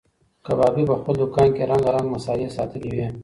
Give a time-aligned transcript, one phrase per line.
[0.45, 3.07] کبابي په خپل دوکان کې رنګارنګ مسالې ساتلې وې.